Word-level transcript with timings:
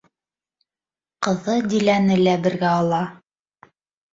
Ҡыҙы 1.27 1.57
Диләне 1.73 2.17
лә 2.23 2.33
бергә 2.47 2.73
ала. 2.81 3.03